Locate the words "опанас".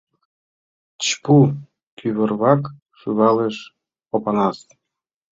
4.15-4.57